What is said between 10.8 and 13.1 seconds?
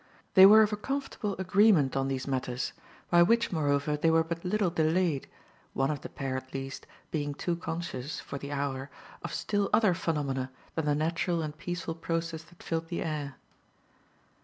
the natural and peaceful process that filled the